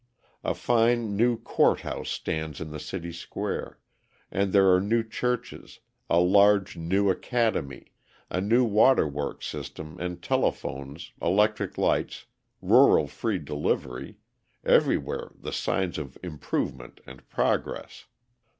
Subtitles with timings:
[0.43, 3.77] A fine, new court house stands in the city square,
[4.31, 7.93] and there are new churches, a large, new academy,
[8.27, 12.25] a new water works system and telephones, electric lights,
[12.63, 14.17] rural free delivery
[14.63, 18.05] everywhere the signs of improvement and progress.